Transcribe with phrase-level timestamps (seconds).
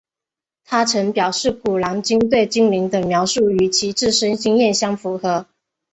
[0.65, 5.45] 她曾表示古兰经对精灵的描述与其自身经验相符合。